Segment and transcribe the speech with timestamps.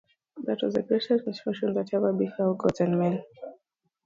[0.45, 3.23] That was the greatest misfortune that ever befell gods and men.